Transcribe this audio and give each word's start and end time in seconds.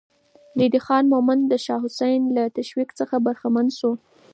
ريدی 0.59 0.79
خان 0.85 1.03
مومند 1.13 1.43
د 1.47 1.53
شاه 1.65 1.81
حسين 1.85 2.21
له 2.35 2.43
تشويق 2.57 2.89
څخه 2.99 3.15
برخمن 3.25 3.67
شو. 3.77 3.91